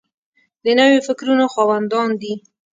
د 0.63 0.65
نویو 0.79 1.05
فکرونو 1.07 1.45
خاوندان 1.53 2.09
دي. 2.21 2.33